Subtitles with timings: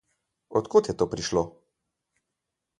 [0.59, 1.43] Od kod je to prišlo?